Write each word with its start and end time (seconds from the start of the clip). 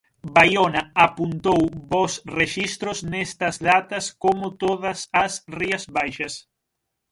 Baiona 0.35 0.81
apuntou 1.03 1.61
bos 1.91 2.13
rexistros 2.39 2.99
nestas 3.11 3.55
datas 3.69 4.05
como 4.23 4.45
todas 4.63 4.99
as 5.23 5.33
Rías 5.57 5.83
Baixas. 5.97 6.33